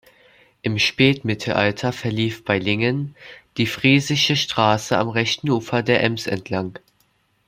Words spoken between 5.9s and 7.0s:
Ems entlang.